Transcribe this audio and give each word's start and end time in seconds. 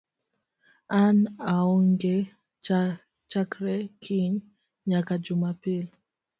An 1.03 1.17
aonge 1.51 2.15
chakre 3.31 3.75
kiny 4.03 4.35
nyaka 4.89 5.13
Jumapil 5.23 5.85